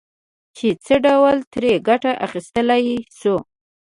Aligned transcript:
چې 0.57 0.67
څه 0.85 0.95
ډول 1.05 1.37
ترې 1.53 1.73
ګټه 1.87 2.11
اخيستلای 2.25 2.83
شو. 3.19 3.35